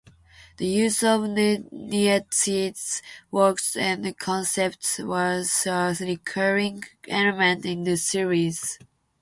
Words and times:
The 0.57 0.65
use 0.65 1.03
of 1.03 1.29
Nietzsche's 1.29 3.03
works 3.29 3.75
and 3.75 4.17
concepts 4.17 4.97
was 4.97 5.67
a 5.67 5.95
recurring 6.01 6.83
element 7.07 7.67
in 7.67 7.83
the 7.83 7.97
series. 7.97 8.79